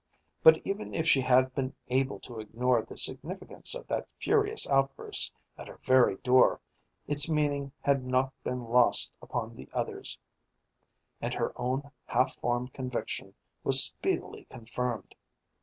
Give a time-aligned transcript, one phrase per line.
[0.41, 5.31] But even if she had been able to ignore the significance of that furious outburst
[5.59, 6.59] at her very door,
[7.07, 10.17] its meaning had not been lost upon the others,
[11.21, 15.13] and her own half formed conviction was speedily confirmed.